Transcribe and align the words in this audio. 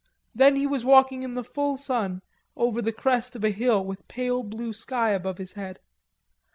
Then 0.33 0.55
he 0.55 0.65
was 0.65 0.83
walking 0.83 1.21
in 1.21 1.35
the 1.35 1.43
full 1.43 1.77
sun 1.77 2.23
over 2.57 2.81
the 2.81 2.91
crest 2.91 3.35
of 3.35 3.43
a 3.43 3.51
hill 3.51 3.85
with 3.85 4.07
pale 4.07 4.41
blue 4.41 4.73
sky 4.73 5.11
above 5.11 5.37
his 5.37 5.53
head. 5.53 5.77